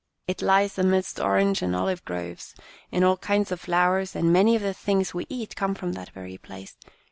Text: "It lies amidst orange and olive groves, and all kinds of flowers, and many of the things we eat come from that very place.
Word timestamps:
"It 0.27 0.41
lies 0.41 0.79
amidst 0.79 1.19
orange 1.19 1.61
and 1.61 1.75
olive 1.75 2.03
groves, 2.05 2.55
and 2.91 3.05
all 3.05 3.17
kinds 3.17 3.51
of 3.51 3.59
flowers, 3.59 4.15
and 4.15 4.33
many 4.33 4.55
of 4.55 4.63
the 4.63 4.73
things 4.73 5.13
we 5.13 5.27
eat 5.29 5.55
come 5.55 5.75
from 5.75 5.93
that 5.93 6.09
very 6.09 6.39
place. 6.39 6.75